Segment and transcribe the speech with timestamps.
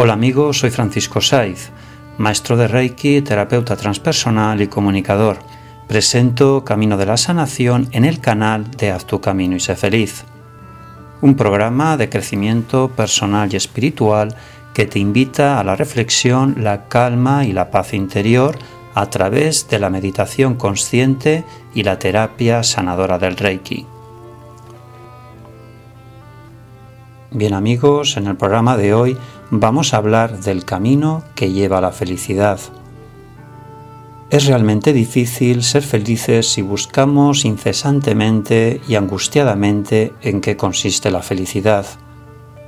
[0.00, 1.70] Hola amigos, soy Francisco Saiz,
[2.18, 5.38] maestro de Reiki, terapeuta transpersonal y comunicador.
[5.88, 10.24] Presento Camino de la Sanación en el canal de Haz tu Camino y sé feliz.
[11.20, 14.36] Un programa de crecimiento personal y espiritual
[14.72, 18.56] que te invita a la reflexión, la calma y la paz interior
[18.94, 21.42] a través de la meditación consciente
[21.74, 23.84] y la terapia sanadora del Reiki.
[27.30, 29.18] Bien amigos, en el programa de hoy
[29.50, 32.60] vamos a hablar del camino que lleva a la felicidad.
[34.30, 41.86] Es realmente difícil ser felices si buscamos incesantemente y angustiadamente en qué consiste la felicidad,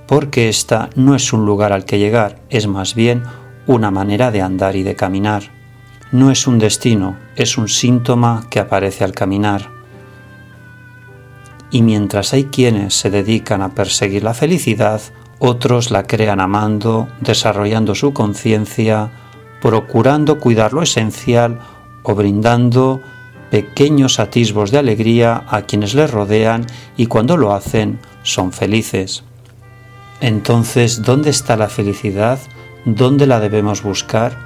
[0.06, 3.24] porque esta no es un lugar al que llegar, es más bien
[3.66, 5.42] una manera de andar y de caminar.
[6.12, 9.68] No es un destino, es un síntoma que aparece al caminar.
[11.70, 15.00] Y mientras hay quienes se dedican a perseguir la felicidad,
[15.40, 19.10] otros la crean amando, desarrollando su conciencia,
[19.60, 21.58] procurando cuidar lo esencial
[22.02, 23.00] o brindando
[23.50, 29.24] pequeños atisbos de alegría a quienes les rodean y cuando lo hacen son felices.
[30.20, 32.38] Entonces, ¿dónde está la felicidad?
[32.84, 34.36] ¿Dónde la debemos buscar?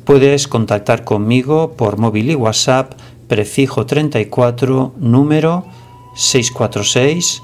[0.05, 2.93] Puedes contactar conmigo por móvil y WhatsApp
[3.27, 5.67] prefijo 34 número
[6.15, 7.43] 646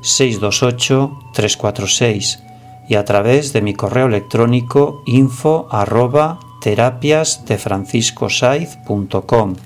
[0.00, 2.38] 628 346
[2.88, 5.68] y a través de mi correo electrónico info
[6.62, 9.56] terapiasdefranciscosaiz.com.